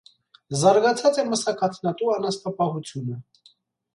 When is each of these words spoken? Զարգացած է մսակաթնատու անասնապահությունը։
Զարգացած 0.61 1.19
է 1.23 1.25
մսակաթնատու 1.33 2.09
անասնապահությունը։ 2.15 3.21